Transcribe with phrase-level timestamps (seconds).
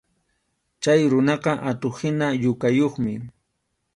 [0.81, 3.13] Chay runaqa atuq-hina yukakuqmi.